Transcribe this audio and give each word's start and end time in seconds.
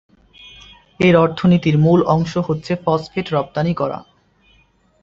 এর 0.99 1.15
অর্থনীতির 1.15 1.75
মূল 1.77 1.99
অংশ 2.07 2.33
হচ্ছে 2.47 2.73
ফসফেট 2.85 3.27
রপ্তানি 3.31 3.73
করা। 3.75 3.99